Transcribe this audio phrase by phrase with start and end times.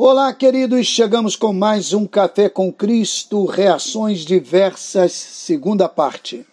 [0.00, 6.46] Olá, queridos, chegamos com mais um Café com Cristo, reações diversas, segunda parte.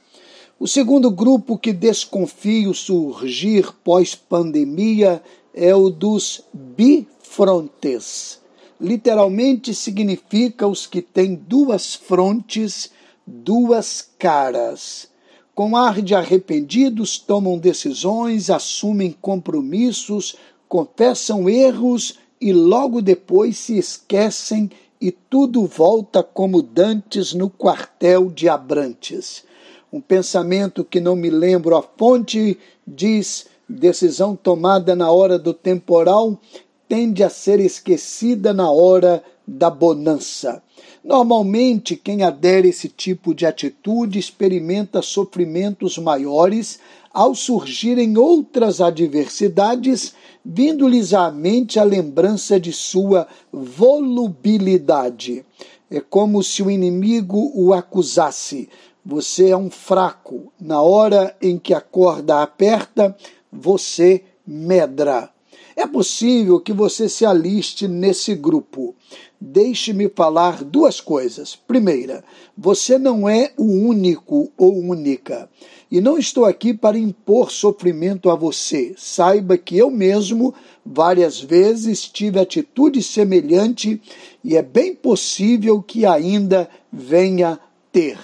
[0.60, 5.22] O segundo grupo que desconfio surgir pós-pandemia
[5.54, 8.40] é o dos bifrontes.
[8.82, 12.90] Literalmente significa os que têm duas frontes,
[13.28, 15.08] duas caras.
[15.54, 20.36] Com ar de arrependidos, tomam decisões, assumem compromissos,
[20.68, 24.70] confessam erros e logo depois se esquecem
[25.02, 29.44] e tudo volta como dantes no quartel de Abrantes.
[29.92, 36.40] Um pensamento que não me lembro a fonte diz: decisão tomada na hora do temporal
[36.88, 40.62] tende a ser esquecida na hora da bonança.
[41.04, 46.80] Normalmente, quem adere a esse tipo de atitude experimenta sofrimentos maiores
[47.14, 50.14] ao surgirem outras adversidades,
[50.44, 55.46] vindo-lhes à mente a lembrança de sua volubilidade.
[55.90, 58.68] É como se o inimigo o acusasse:
[59.06, 60.52] você é um fraco.
[60.60, 63.16] Na hora em que a corda aperta,
[63.52, 65.35] você medra.
[65.76, 68.96] É possível que você se aliste nesse grupo.
[69.40, 71.54] Deixe-me falar duas coisas.
[71.54, 72.24] Primeira,
[72.58, 75.50] você não é o único ou única.
[75.92, 78.94] E não estou aqui para impor sofrimento a você.
[78.98, 80.54] Saiba que eu mesmo,
[80.86, 84.02] várias vezes, tive atitude semelhante
[84.44, 87.60] e é bem possível que ainda venha
[87.92, 88.18] ter.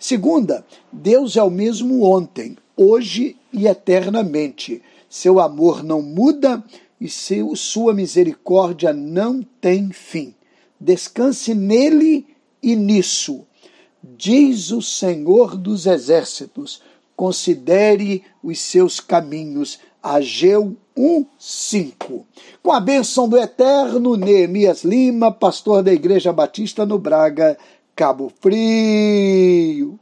[0.00, 4.82] Segunda, Deus é o mesmo ontem, hoje e eternamente.
[5.08, 6.62] Seu amor não muda
[7.00, 10.34] e seu, sua misericórdia não tem fim.
[10.80, 12.26] Descanse nele
[12.62, 13.46] e nisso.
[14.02, 16.82] Diz o Senhor dos Exércitos:
[17.16, 19.78] considere os seus caminhos.
[20.02, 22.24] Ageu 1:5.
[22.62, 27.56] Com a bênção do eterno Neemias Lima, pastor da Igreja Batista no Braga,
[27.94, 29.96] Cabo Frio.